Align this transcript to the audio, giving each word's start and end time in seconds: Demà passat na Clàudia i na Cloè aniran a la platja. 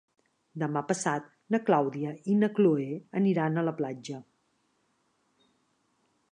Demà 0.61 0.81
passat 0.91 1.27
na 1.55 1.59
Clàudia 1.67 2.15
i 2.35 2.39
na 2.39 2.49
Cloè 2.61 2.89
aniran 3.21 3.57
a 3.63 3.67
la 3.69 3.77
platja. 3.83 4.25